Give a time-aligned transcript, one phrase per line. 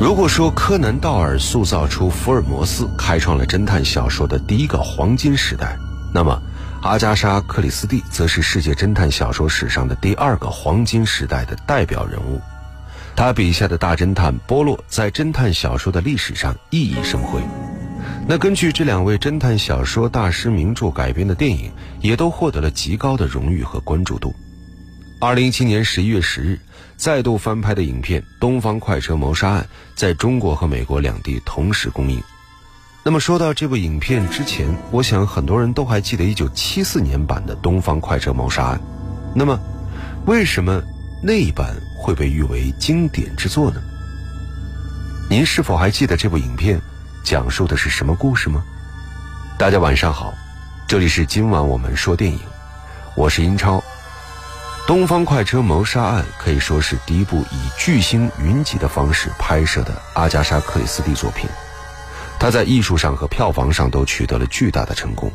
[0.00, 5.76] 如果说柯南道尔塑造出福尔摩斯，开创了侦探小说的第一个黄金时代，
[6.10, 6.42] 那么
[6.80, 12.40] 阿加莎·克里斯蒂则是世界侦探小说史上的第二个黄金时代的代表人物。
[13.14, 17.38] 他笔下的大侦探波洛在侦探小说的历史上熠熠生辉。
[18.26, 21.70] 那根据这两位侦探小说大师名著改编的电影，
[22.00, 24.34] 也都获得了极高的荣誉和关注度。
[25.22, 26.58] 二零一七年十一月十日，
[26.96, 29.62] 再度翻拍的影片《东方快车谋杀案》
[29.94, 32.22] 在中国和美国两地同时公映。
[33.04, 38.78] 那么说到这部影片之前，我想很多人都还记得一九七四年版的《东方快车谋杀案》。
[39.34, 39.60] 那么，
[40.24, 40.82] 为什么
[41.22, 43.82] 那一版会被誉为经典之作呢？
[45.28, 46.80] 您是否还记得这部影片
[47.22, 48.64] 讲述的是什么故事吗？
[49.58, 50.32] 大家晚上好，
[50.88, 52.40] 这里是今晚我们说电影，
[53.14, 53.76] 我是英超。
[54.90, 61.48] 《东方快车谋杀案》可以说是第一部以巨星云集的方式拍摄的阿加莎·克里斯蒂作品，
[62.40, 65.30] 他在艺术上和票房上都取得了巨大的成功，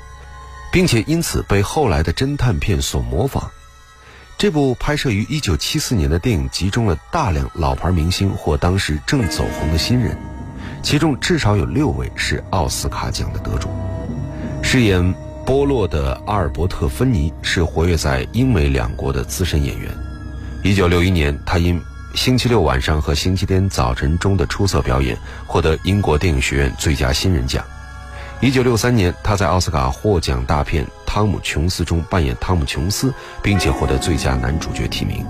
[0.73, 3.49] 并且因此被后来的侦探片所模仿。
[4.38, 10.17] 这部拍摄于1974年的电影集中了大量老牌明星或当时正走红的新人，
[10.83, 13.69] 其中至少有六位是奥斯卡奖的得主，
[14.61, 15.15] 饰演。
[15.45, 19.95] 波洛的阿尔伯特·芬尼是活跃在英美两国的资深演员。
[20.63, 21.79] 一九六一年，他因
[22.15, 25.15] 《星期六晚上》和《星期天早晨》中的出色表演，
[25.45, 27.63] 获得英国电影学院最佳新人奖。
[28.41, 35.23] 一九六三年，他在奥斯卡获奖大片《汤姆·琼斯》中扮演汤姆·琼斯，并且获得最佳男主角提名。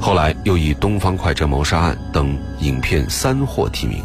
[0.00, 4.02] 后来又以《东方快车谋杀案》等影片三获提名。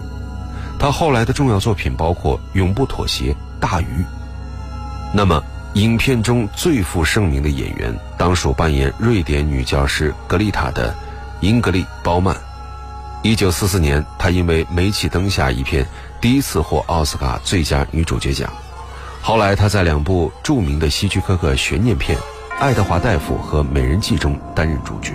[0.77, 3.31] 他后来的重要作品包括《永不妥协》
[3.61, 3.85] 《大鱼》。
[5.11, 5.43] 那么，
[5.73, 10.93] 影片中最负盛名的演员，当属扮演瑞典女教师格丽塔的
[11.39, 12.35] 英格丽·褒曼。
[13.23, 15.85] 一九四四年，她因为《煤气灯下》一片
[16.21, 18.51] 第一次获奥斯卡最佳女主角奖。
[19.21, 22.17] 后来，她在两部著名的希区柯克悬念片
[22.59, 25.13] 《爱德华大夫》和《美人计》中担任主角。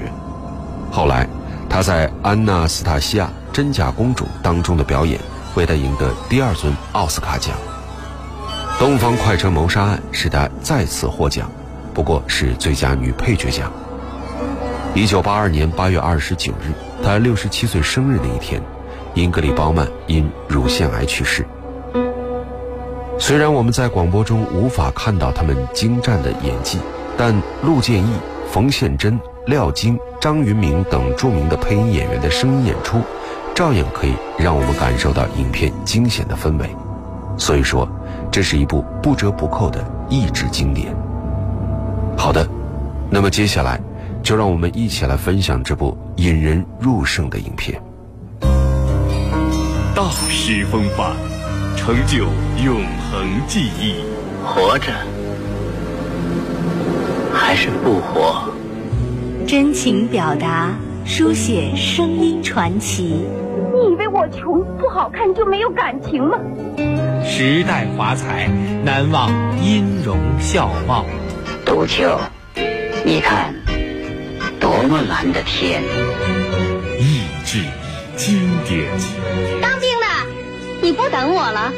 [0.91, 1.28] 后来，
[1.71, 5.21] 她在《安娜·斯塔西亚：真假公主》当中的表演，
[5.55, 7.56] 为她赢得第二尊奥斯卡奖。
[8.77, 11.51] 《东方快车谋杀案》使她再次获奖，
[11.95, 13.73] 不过是最佳女配角奖。
[14.95, 18.61] 一九八二年八月二十九日，她六十七岁生日那一天，
[19.15, 21.47] 英格丽·褒曼因乳腺癌去世。
[23.19, 26.79] 虽然我们在广播中无法看到他们精湛的演技，
[27.17, 28.12] 但陆建义、
[28.51, 33.01] 冯宪珍、廖京、张云明等著名的配音演员的声音演出，
[33.55, 36.69] 照样可以让我们感受到影片惊险的氛围。
[37.39, 37.89] 所以说。
[38.34, 39.78] 这是一部不折不扣的
[40.11, 40.93] 意志经典。
[42.19, 42.45] 好的，
[43.09, 43.81] 那么接下来，
[44.25, 47.81] 就让我们一起来分享这部引人入胜的影片。
[49.94, 51.15] 大师风范，
[51.77, 52.25] 成就
[52.65, 54.03] 永恒记忆。
[54.44, 54.91] 活着，
[57.33, 58.50] 还是不活？
[59.47, 60.73] 真情表达，
[61.05, 63.25] 书写声音传奇。
[63.73, 66.37] 你以为我穷不好看就没有感情吗？
[67.27, 68.47] 时代华彩，
[68.85, 69.31] 难忘
[69.65, 71.07] 音容笑貌。
[71.65, 72.21] 杜秋，
[73.05, 73.55] 你看，
[74.61, 75.83] 多么蓝的天！
[77.01, 77.65] 意志
[78.17, 78.89] 经典。
[79.62, 80.07] 当兵的，
[80.83, 81.73] 你不等我了？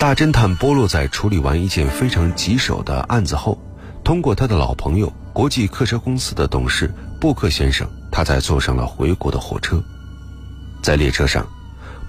[0.00, 3.58] 大侦探波洛在处理完一件非常棘手的案子后，
[4.02, 9.80] 通过他的老朋友国际客车公司的董事布克先生，他才坐上了回国的火车。
[10.82, 11.46] 在列车上。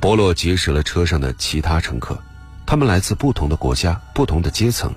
[0.04, 2.22] 波洛结识了车上的其他乘客，
[2.66, 4.94] 他们来自不同的国家、不同的阶层，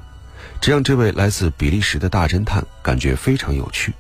[0.61, 3.93] 这让这位来自比利时的大侦探感觉非常有趣。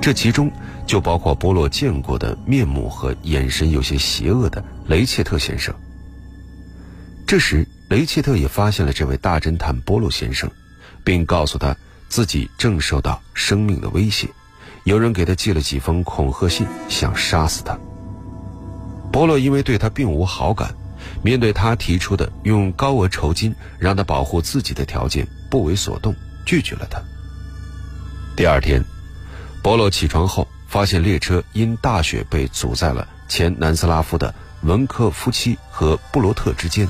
[0.00, 0.50] 这其中
[0.86, 5.74] 就包括波洛见过的面目和眼神有些邪恶的雷切特先生。
[7.26, 10.50] 这时，雷切特也发现了这位大侦探波洛先生，
[11.04, 11.76] 并告诉他
[12.08, 14.26] 自己正受到生命的威胁，
[14.84, 17.78] 有人给他寄了几封恐吓信，想杀死他。
[19.12, 20.74] 波洛因为对他并无好感，
[21.22, 26.16] 面对他提出的用高额酬金让他保护自己的条件，不为所动，
[26.46, 26.98] 拒绝了他。
[28.34, 28.82] 第二天，
[29.62, 36.88] 波洛起床后发现列车因大雪被阻在了前南斯拉夫的文克夫妻和布罗特之间。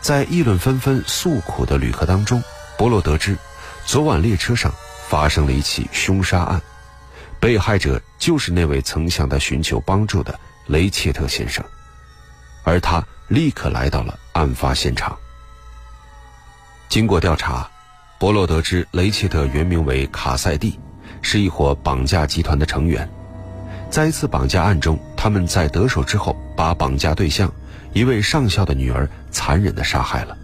[0.00, 2.40] 在议论纷纷、诉苦的旅客当中，
[2.78, 3.36] 波洛得知，
[3.84, 4.72] 昨晚列车上
[5.08, 6.62] 发生了一起凶杀案，
[7.40, 10.38] 被害者就是那位曾向他寻求帮助的。
[10.66, 11.64] 雷切特先生，
[12.64, 15.16] 而他立刻来到了案发现场。
[16.88, 17.68] 经过调查，
[18.18, 20.78] 伯洛得知雷切特原名为卡塞蒂，
[21.22, 23.08] 是一伙绑架集团的成员。
[23.90, 27.52] 在一次绑架案中，他们在得手之后，把绑架对象
[27.92, 30.36] 一位上校的女儿残忍地杀害了。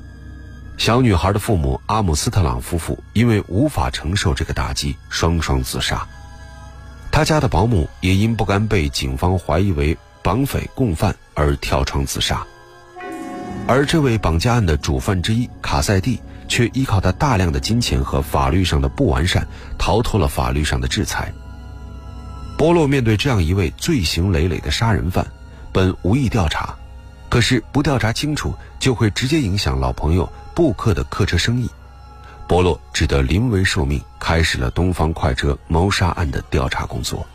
[0.78, 6.06] 小女孩的父母阿姆斯特朗夫妇因为无法承受这个打击，双双自杀。
[7.10, 12.44] 他家的保姆也因不甘被警方怀疑为绑匪共犯而跳窗自杀。
[13.66, 19.46] 而这位绑架案的主犯之一卡塞蒂，却依靠他大量的金钱和法律上的不完善，
[19.78, 21.32] 逃脱了法律上的制裁。
[22.58, 25.26] 波洛面对这样一位罪行累累的杀人犯，
[25.72, 26.74] 本无意调查，
[27.28, 31.68] 可是不调查清楚，就会直接影响老朋友布克的客车生意。
[32.48, 37.26] 波洛只得临危受命，开始了东方快车谋杀案的调查工作。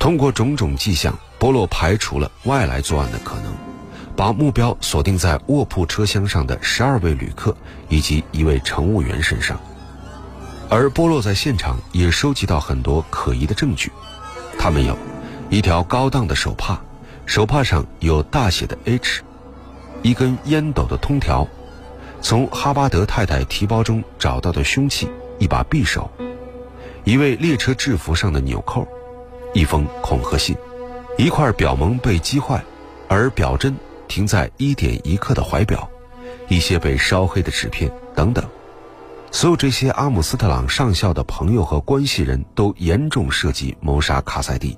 [0.00, 3.54] 通过种种迹象，波洛排除了外来作案的可能。
[4.16, 7.54] 把目标锁定在卧铺车厢上的十二位旅客
[7.88, 9.60] 以及一位乘务员身上，
[10.70, 13.92] 而波洛在现场也收集到很多可疑的证据。
[14.58, 14.96] 他们有：
[15.50, 16.80] 一条高档的手帕，
[17.26, 19.20] 手帕上有大写的 H；
[20.02, 21.46] 一根烟斗的通条；
[22.22, 25.08] 从哈巴德太太提包中找到的凶器
[25.38, 26.10] 一把匕首；
[27.04, 28.86] 一位列车制服上的纽扣；
[29.54, 30.54] 一封恐吓信；
[31.18, 32.62] 一块表蒙被击坏，
[33.08, 33.74] 而表针。
[34.08, 35.88] 停在一点一刻的怀表，
[36.48, 38.44] 一些被烧黑的纸片等等，
[39.30, 44.76] 所有这些阿姆斯特朗上校的朋友和关系人都严重涉及谋杀卡塞蒂。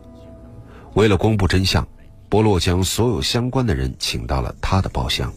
[0.93, 1.89] 为了公布真相，
[2.29, 5.33] 波洛将所有相关的人请到了他的包厢。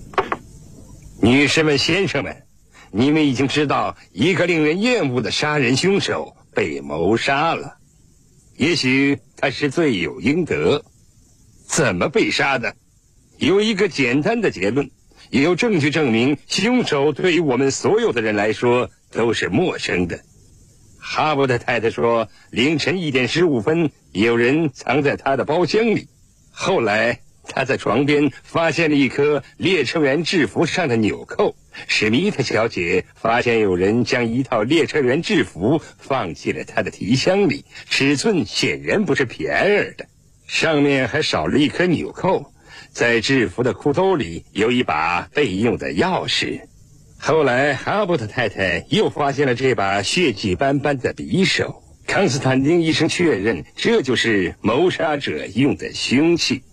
[1.21, 2.43] 女士们、先生们，
[2.91, 7.77] 你们已经知道一个令人厌恶的杀人凶手被谋杀了。
[8.57, 10.83] 也许他是罪有应得。
[11.67, 12.75] 怎么被杀的？
[13.37, 14.89] 有一个简单的结论，
[15.29, 20.21] 也有证据证明凶手对于我们所有的人来说都是陌生的。
[20.99, 26.07] 哈伯特太太说，凌晨一点十五分，有人藏在他的包厢里。
[26.49, 31.55] 后来，他在床边发现了一颗列车员制服上的纽扣。
[31.87, 40.05] 史密特小姐发现有人将一套列车员制服放进了她的提箱里，尺寸显然不是皮埃尔的，
[40.47, 42.51] 上面还少了一颗纽扣。
[42.91, 46.61] 在制服的裤兜里有一把备用的钥匙。
[47.17, 51.83] 后来，哈伯特太太又发现了这把血迹斑斑的匕首。
[52.07, 56.63] 康斯坦丁医生确认，这就是谋杀者用的凶器。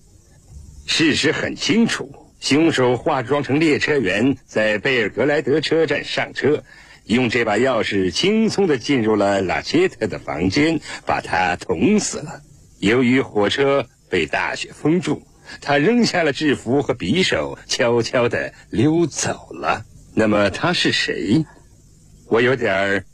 [0.87, 6.65] 事实很清楚，凶手化妆成列车员，在贝尔格莱德车站上车，
[7.05, 12.43] 用这把钥匙轻松地进入了拉切特的房间，把他捅死了。
[12.79, 15.23] 由于火车被大雪封住。
[15.61, 19.85] 他扔下了制服和匕首，悄悄地溜走了。
[20.15, 21.45] 那么他是谁？
[22.29, 23.05] 我有点儿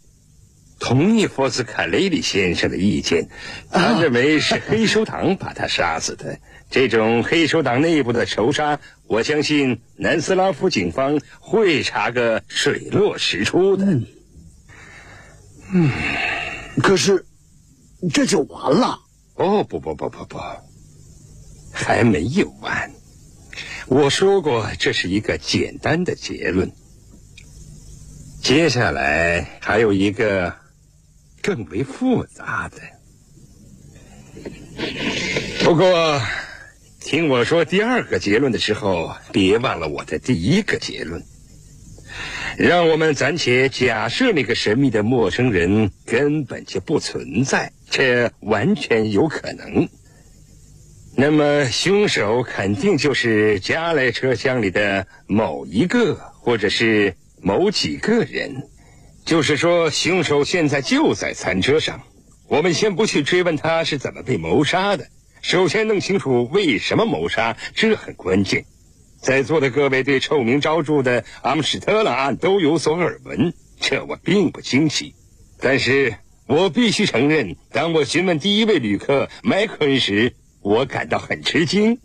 [0.78, 3.28] 同意佛斯卡雷里先生的意见，
[3.72, 6.38] 他认为是黑手党把他杀死的。
[6.70, 13.86] 这种黑手党内部的仇杀，我相信南斯拉夫警方会查个水落石出的。
[15.72, 15.90] 嗯，
[16.82, 17.24] 可是
[18.12, 19.00] 这就完了？
[19.34, 20.38] 哦，不不不不不。
[21.72, 22.90] 还没有完，
[23.86, 26.72] 我说过这是一个简单的结论。
[28.42, 30.54] 接下来还有一个
[31.42, 32.80] 更为复杂的。
[35.64, 36.20] 不过，
[37.10, 41.24] 听我说第二个结论的时候，别忘了我的第一个结论。
[42.58, 49.88] 让我们暂且假设那个神秘的陌生人根本就不存在，这完全有可能。
[51.16, 58.68] 那么，凶手肯定就是加莱车厢里的某一个，或者是某几个人。
[59.24, 62.02] 就是说，凶手现在就在餐车上。
[62.48, 65.06] 我们先不去追问他是怎么被谋杀的，
[65.42, 68.64] 首先弄清楚为什么谋杀，这很关键。
[69.20, 75.14] 在座的各位对臭名昭著的阿姆斯特朗案都有所耳闻，这我并不惊奇。
[75.60, 76.14] 但是
[76.46, 81.98] 我必须承认，当我询问第一位旅客麦克恩时，我感到很吃惊，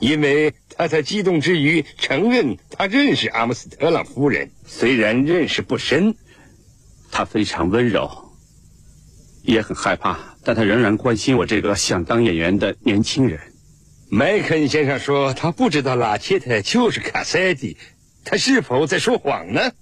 [0.00, 6.14] 因为他在激动之余承认他认识阿姆斯特朗夫人，虽然认识不深。
[7.10, 8.32] 他非常温柔，
[9.42, 13.40] 也很害怕，但他仍然关心我这个想当演员的年轻人。
[14.10, 17.76] 麦肯先生说他不知道拉切特就是卡塞蒂，
[18.24, 19.72] 他是否在说谎呢？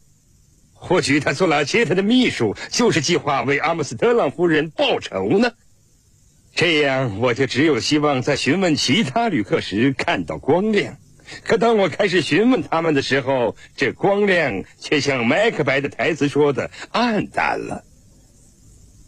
[0.72, 5.52] 或许他做拉切特的秘书，就是计划为阿姆斯特朗夫人报仇呢？
[6.54, 10.96] 这样，我就只有希望在询问其他旅客时看到光亮。
[11.44, 17.84] 可当我开始询问他们的时候，这光亮却像麦克白的台词说的暗淡了。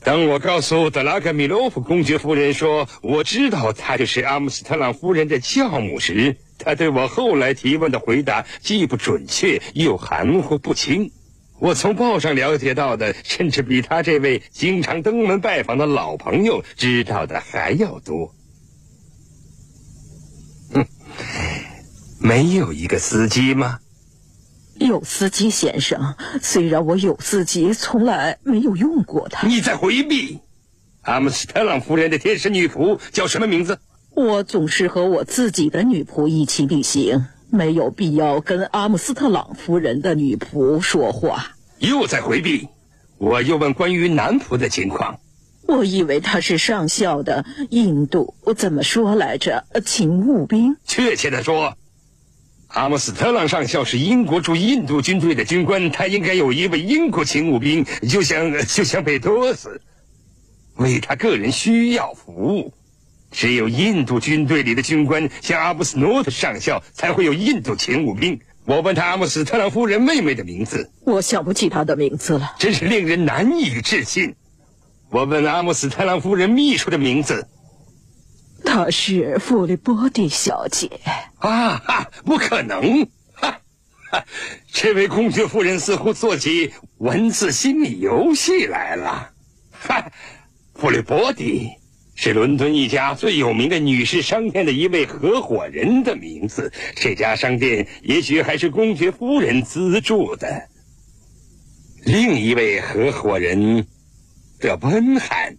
[0.04, 11.12] 当我告诉德拉格米洛夫公爵夫人说我知道她就是阿姆斯特朗夫人的教母时，她对我后来提问的回答既不准确又含糊不清。
[11.60, 18.34] 我从报上了解到的，甚至比他这位经常登门拜访的老朋友知道的还要多。
[20.74, 20.84] 哼，
[22.18, 23.78] 没有一个司机吗？
[24.82, 29.46] 有司机先生，虽然我有司机，从来没有用过它。
[29.46, 30.40] 你在回避。
[31.02, 33.78] 阿姆斯特朗夫人的天使女仆叫什么名字？
[34.14, 41.56] 我总是和我自己的女仆一起旅行，没有必要跟阿姆斯特朗夫人的女仆说话。
[41.78, 42.68] 又在回避。
[43.18, 45.18] 我又问关于男仆的情况。
[45.66, 49.64] 我以为他是上校的印度，怎么说来着？
[49.84, 50.76] 勤务兵。
[50.84, 51.76] 确切的说。
[52.72, 59.82] 阿姆斯特朗上校是英国驻印度军队的军官，他应该有一位英国勤务兵，就像就像贝多斯，
[60.76, 62.72] 为他个人需要服务。
[63.30, 68.40] 只有印度军队里的军官，像阿布斯诺特上校，才会有印度勤务兵。
[68.64, 74.34] 我问他阿姆斯特朗夫人妹妹的名字，我想不起她的名字了，真是令人难以置信。
[75.10, 77.46] 我问阿姆斯特朗夫人秘书的名字。
[78.64, 80.88] 她是弗利波蒂小姐
[81.38, 81.76] 啊！
[81.78, 83.06] 哈，不可能！
[83.34, 83.60] 哈，
[84.10, 84.24] 哈，
[84.72, 89.30] 这位公爵夫人似乎做起文字心理游戏来了。
[89.72, 90.10] 哈，
[90.74, 91.68] 弗利波蒂
[92.14, 96.72] 是伦敦一家最有名的女士商店的一位合伙人的名字。
[96.94, 100.68] 这家商店也许还是公爵夫人资助的。
[102.04, 103.86] 另一位合伙人，
[104.58, 105.56] 德奔汉。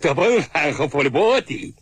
[0.00, 1.74] 德本汉和弗利波蒂，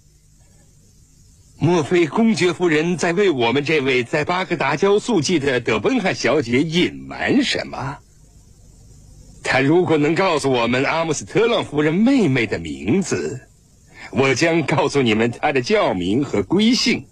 [1.58, 7.99] 莫非公爵夫人在为我们这位在巴格达交速记的德本汉小姐隐瞒什么？
[9.44, 13.38] 她如果能告诉我们阿姆斯特朗夫人妹妹的名字，
[14.12, 17.04] 我将告诉你们她的教名和归姓。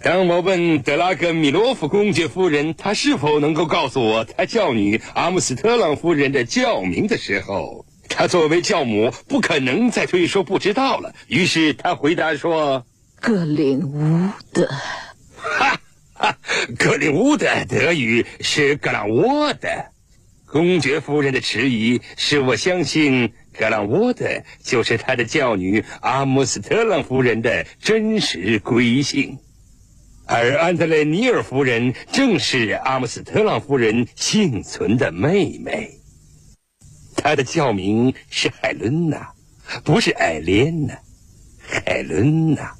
[0.00, 7.84] 当我问德拉格米洛夫公爵夫人，她是否能够告诉我她教女阿姆斯特朗夫人的教名的时候。
[8.16, 11.14] 他作为教母，不可能再推说不知道了。
[11.26, 12.86] 于是他回答说
[13.20, 14.68] ：“格林乌德。”
[15.36, 15.80] 哈
[16.12, 16.38] 哈，
[16.78, 19.68] 格林乌德德语是格朗沃德。
[20.46, 24.26] 公爵夫人的迟疑使我相信格朗沃德
[24.62, 29.38] 就是他的教女阿姆斯特朗夫人的真实归姓，
[30.26, 35.98] 而安德烈尼尔夫人正是阿姆斯特朗夫人幸存的妹妹。
[37.24, 39.32] 他的教名是海伦娜，
[39.82, 40.98] 不是艾莲娜。
[41.66, 42.74] 海伦娜，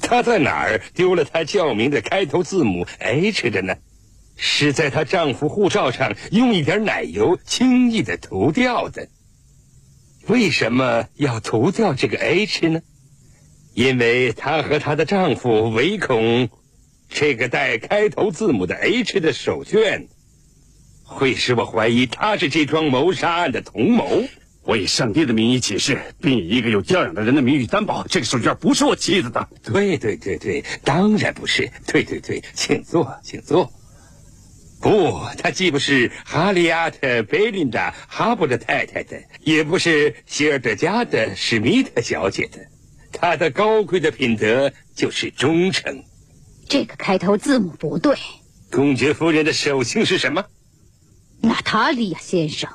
[0.00, 3.74] 她在哪儿丢了她教名的开头字母 H 的呢？
[4.36, 9.08] 是在她丈夫护照上用一点奶油轻易的涂掉的。
[10.28, 12.80] 为什么要涂掉这个 H 呢？
[13.74, 16.48] 因为她和她的丈夫唯恐
[17.08, 20.06] 这个带开头字母的 H 的手绢。
[21.12, 24.24] 会使我怀疑他是这桩谋杀案的同谋。
[24.64, 29.48] 我以上帝的名义起誓，并以一个有教养的人的名誉担保，这个手绢不是我妻子的。
[29.64, 31.70] 对对对对，当然不是。
[31.86, 33.72] 对对对，请坐，请坐。
[34.80, 42.58] 不，他既不是哈利亚特·贝琳达·哈布的太太的，也不是希尔德加的史密特小姐的。
[43.12, 46.04] 他的高贵的品德就是忠诚。
[46.68, 48.16] 这个开头字母不对。
[48.70, 50.44] 公爵夫人的首姓是什么？
[51.42, 52.70] 娜塔莉亚先生，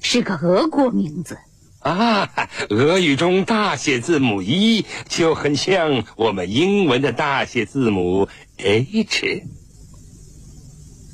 [0.00, 1.38] 是个俄国名字
[1.78, 2.28] 啊。
[2.68, 9.44] 俄语中大写字母 E 就很像我们英文的大写字母 H。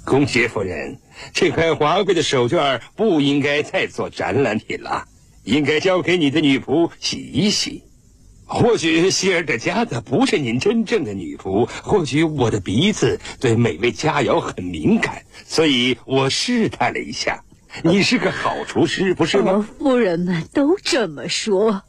[0.06, 0.98] 公爵夫人，
[1.34, 5.04] 这块华贵的手绢不应该再做展览品了，
[5.44, 7.82] 应该交给你的女仆洗一洗。
[8.48, 17.44] 或许希尔德加的不是您真正的女仆，或许我的鼻子对美味佳肴很敏感，所以我试探了一下。
[17.84, 19.68] 你是个好厨师，不是吗？
[19.78, 21.82] 夫人们都这么说。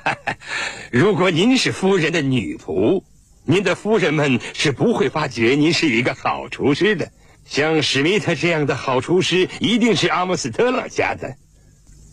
[0.92, 3.02] 如果您是夫人的女仆，
[3.44, 7.10] 您的夫人们是不会发觉您是一个好厨师的。
[7.46, 11.34] 像史密特这样的好厨师，一定是阿姆斯特朗家的。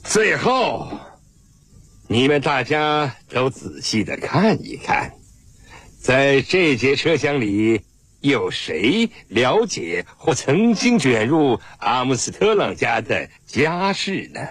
[0.05, 0.97] 最后。
[2.07, 5.13] 你们大家都仔细的看一看，
[5.99, 7.81] 在这节车厢里
[8.21, 14.41] 有谁了解或曾经卷入阿姆斯特朗家的家事呢？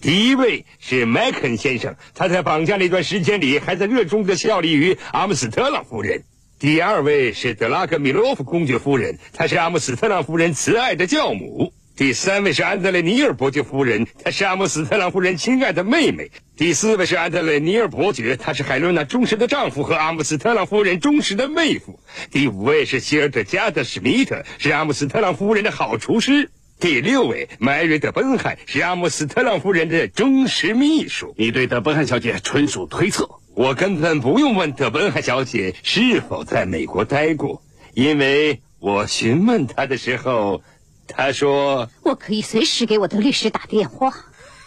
[0.00, 6.24] 第一位是麦肯先生，他在绑架那段时间里还在热衷的效力于阿姆斯特朗夫人。
[6.58, 11.72] 第二位是德拉克米洛夫公爵夫人，她是阿姆斯特朗夫人慈爱的教母。
[11.98, 16.30] 第三位是安德烈尼尔伯爵夫人，她是阿姆斯特朗夫人亲爱的妹妹。
[16.56, 21.98] 第四位是安德烈尼尔伯爵，他是海伦娜忠实的丈夫和阿姆斯特朗夫人忠实的妹夫。
[22.30, 26.50] 第五位是希尔德加德史密特，是阿姆斯特朗夫人的好厨师。
[26.78, 31.34] 第六位迈瑞德本汉是阿姆斯特朗夫人的忠实秘书。
[31.36, 40.62] 你对德本汉小姐纯属推测，我根本不用问德本汉小姐是否在美国待过，因为我询问她的时候。
[41.08, 44.14] 他说：“我可以随时给我的律师打电话。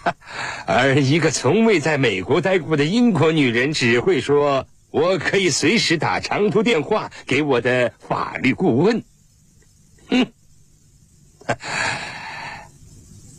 [0.65, 9.03] ”而一个从未在美国待过的英国女人只会说：“我可以随时打长途电话给我的法律顾问。”
[10.10, 10.27] 哼。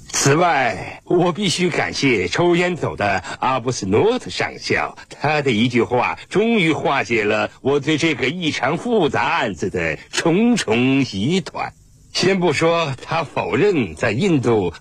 [0.08, 11.72] 此外，我必须感谢抽烟走的阿布斯诺特上校，他的一句话终于化解了我对这个异常复杂案子的重重疑团。
[12.12, 14.72] 先不说他否认在印度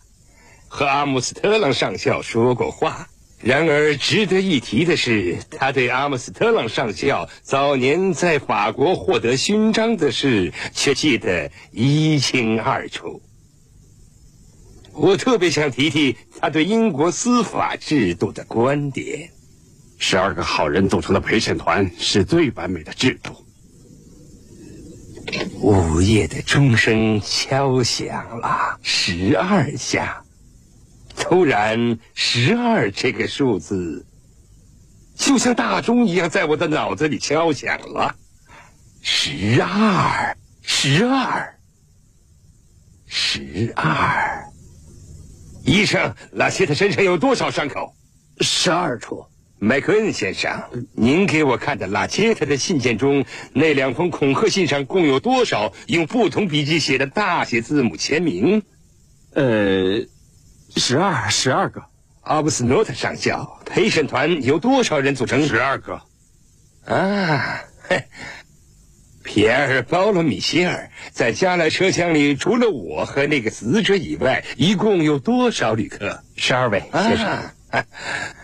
[0.68, 3.08] 和阿姆斯特朗上校说过话，
[3.40, 13.22] 然而值得一提的是，他对阿姆斯特朗上校早年在法国获得勋章的事却记得一清二楚。
[14.94, 19.32] 我特别想提提他对英国司法制度的观点：
[19.98, 23.34] 十二个好人组成的陪审团是最完美的制度。
[25.60, 30.24] 午夜的钟声敲响了十二下，
[31.16, 34.06] 突然，十二这个数字
[35.16, 38.16] 就像大钟一样在我的脑子里敲响了。
[39.02, 41.58] 十二，十二，
[43.06, 44.44] 十二。
[45.64, 47.94] 医生，拉切特身上有多少伤口？
[48.40, 49.24] 十二处。
[49.64, 50.64] 麦克恩先生，
[50.94, 58.64] 您给我看的拉切特的信件中，那两封恐吓信上共有多少用不同笔迹写的大写字母签名？
[59.36, 60.02] 呃，
[60.76, 61.84] 十二，十二个。
[62.22, 65.46] 阿布斯诺特上校，陪审团由多少人组成？
[65.46, 66.02] 十二个。
[66.86, 68.06] 啊，嘿，
[69.24, 76.24] 皮埃尔·保罗·米歇尔在加莱车厢里，除了我和那个死者以外，一共有多少旅客？
[76.36, 77.28] 十二位，先生。
[77.28, 77.54] 啊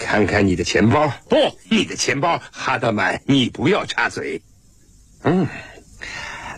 [0.00, 1.36] 看看你的钱包，不，
[1.68, 4.40] 你的钱包，哈德曼，你不要插嘴。
[5.22, 5.46] 嗯，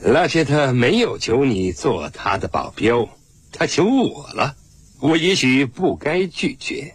[0.00, 3.08] 拉切特没有求你做他的保镖，
[3.50, 4.54] 他求我了，
[5.00, 6.94] 我也许不该拒绝。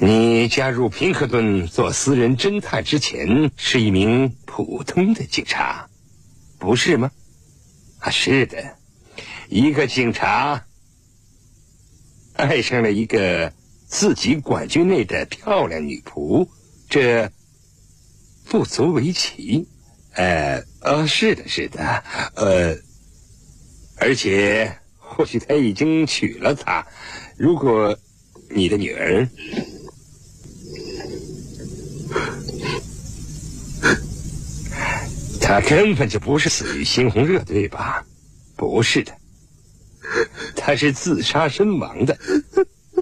[0.00, 5.88] 你加入平克顿做私人侦探之前是一名普通的警察，
[6.58, 7.10] 不是吗？
[8.00, 8.76] 啊，是的，
[9.48, 10.64] 一个警察。
[12.36, 13.52] 爱上了一个
[13.86, 16.46] 自己管军内的漂亮女仆，
[16.88, 17.30] 这
[18.48, 19.66] 不足为奇。
[20.12, 22.02] 呃，呃，是的，是的，
[22.34, 22.76] 呃，
[23.98, 26.86] 而且或许他已经娶了她。
[27.36, 27.98] 如果
[28.50, 29.28] 你的女儿，
[35.40, 38.04] 他根本就不是死于猩红热，对吧？
[38.56, 39.12] 不是的。
[40.56, 42.16] 他是自杀身亡的，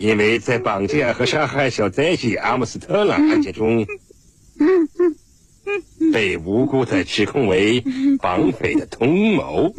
[0.00, 3.86] 因为在绑架和杀害小黛西·阿姆斯特朗案件中，
[6.12, 7.82] 被无辜的指控为
[8.20, 9.72] 绑匪的同谋。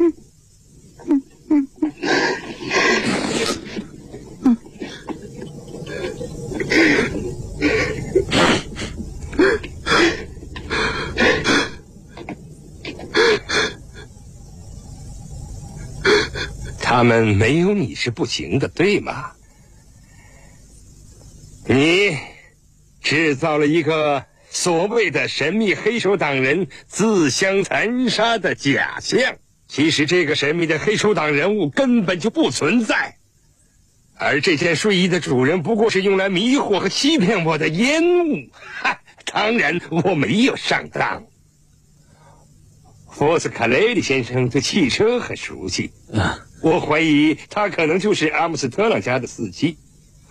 [16.88, 19.32] 他们没有你是不行的，对吗？
[21.68, 22.16] 你
[23.02, 33.16] 制造了一个所谓的神秘黑手党人自相残杀的假象，其实这个神秘的黑手党人物根本就不存在，
[34.14, 38.48] 而这件睡衣的主人不过是用来迷惑和欺骗我的烟雾。
[38.82, 41.24] 哈，当然我没有上当。
[43.10, 46.45] 福斯卡雷利先生对汽车很熟悉啊。
[46.66, 49.78] 我怀疑他可能就是阿姆斯特朗家的司机。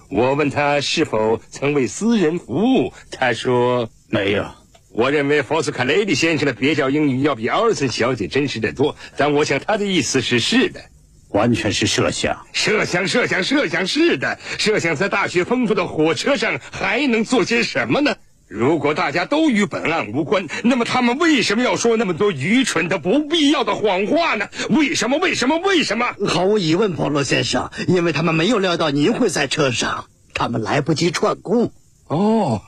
[0.10, 4.46] 我问他是否曾为私人服务，他说没有。
[4.92, 10.82] 我认为福斯卡雷利先生的蹩脚英语要比奥尔森小姐真实的多，但我想他的意思是是的，
[11.30, 18.14] 完全是设想，设想，设想，设想，是的，设想在大雪封锁的火车上还能做些什么呢？
[18.48, 24.48] 如果大家都与本案无关，那么他们为什么要说那么多愚蠢的、不必要的谎话呢？
[24.70, 25.18] 为什么？
[25.18, 25.58] 为什么？
[25.58, 26.16] 为什么？
[26.28, 31.72] 毫无疑问，保罗先生，因为他们没有料到您会在车上，他们来不及串供。
[32.08, 32.62] 哦，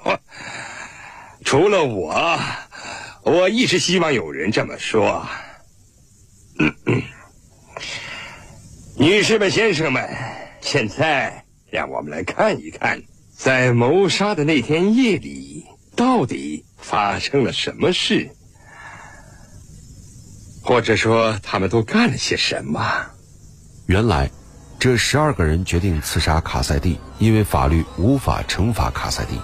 [1.45, 2.39] 除了我，
[3.23, 5.27] 我一直希望有人这么说。
[8.97, 10.09] 女士们、先生们，
[10.59, 13.03] 现在让我们来看一看，
[13.37, 15.63] 在谋杀的那天夜里，
[15.95, 18.31] 到底发生了什么事，
[20.63, 22.81] 或者说他们都干了些什么。
[23.85, 24.29] 原来，
[24.79, 29.39] 这十二个人决定刺杀卡塞蒂，因为法律无法惩罚卡塞蒂，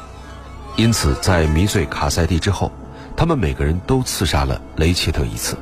[0.75, 2.71] 因此在迷醉卡塞蒂之后，
[3.15, 5.55] 他们每个人都刺杀了雷切特一次。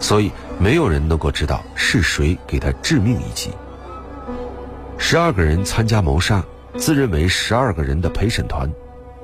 [0.00, 3.50] 所以，没有人能够知道是谁给他致命一击。
[4.96, 6.42] 十二个人参加谋杀，
[6.78, 8.70] 自认为十二个人的陪审团，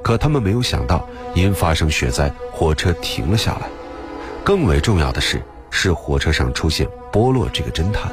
[0.02, 3.68] 可他们没有想到，因发生雪灾，火车停了下来。
[4.42, 8.12] 更为重要的是，是火车上出现波洛这个侦探。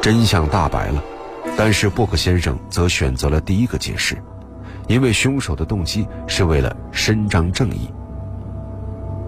[0.00, 1.02] 真相大白了，
[1.56, 4.16] 但是布克先生则选择了第一个解释，
[4.88, 7.88] 因为凶手的动机是为了伸张正义。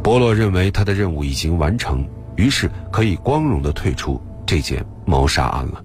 [0.02, 2.04] 波洛认为他的任务已经完成，
[2.36, 5.84] 于是可以光荣地退出这件谋杀案了。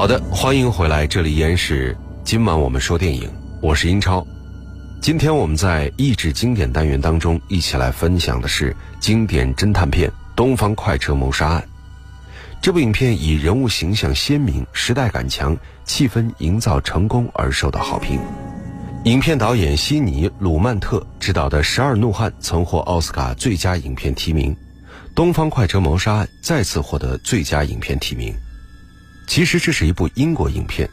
[0.00, 4.26] 好的，欢迎回来，这里依然是今晚我们说电影，我是英超。
[4.98, 11.62] 今天我们在益智经典单元当中，一起来分享的是经典侦探片《东方快车谋杀案》。
[12.62, 18.18] 这部影片以人物形象鲜明、时代感强、气氛营造成功而受到好评。
[19.04, 24.54] 影片导演悉尼·鲁曼特执导的《十二怒汉》曾获奥斯卡最佳影片提名，
[25.14, 28.34] 《东方快车谋杀案》再次获得最佳影片提名。
[29.30, 30.90] 其实这是一部英国影片，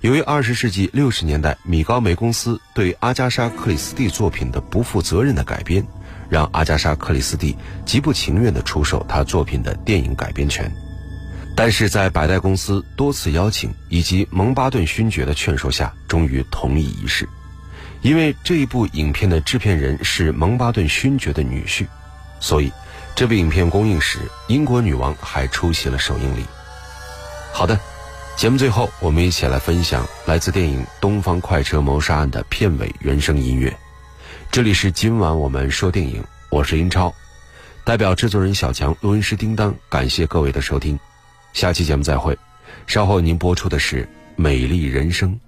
[0.00, 5.86] 由于二十世纪六十年代米高梅公司对阿加莎·克里斯蒂作品的不负责任的改编，
[6.30, 10.72] 让阿加莎·克里斯蒂极不情愿地出售他作品的电影改编权。
[11.54, 17.28] 但是在百代公司多次邀请以及蒙巴顿勋爵的劝说下，终于同意一试。
[18.00, 21.86] 因为这一部影片的制片人是蒙巴顿勋爵的女婿，
[22.40, 22.72] 所以
[23.14, 26.46] 这部影片公映时，英国女王还出席了首映礼。
[27.56, 27.80] 好的，
[28.36, 33.74] 节目最后我们一起来分享来自电影《东方快车谋杀案》的片尾原声音乐。
[34.52, 37.14] 这里是今晚我们说电影，我是英超，
[37.82, 41.00] 代表制作人小强、录音师叮当，感谢各位的收听。
[41.54, 42.38] 下期节目再会，
[42.86, 44.02] 稍后您播出的是
[44.36, 45.40] 《美丽人生》。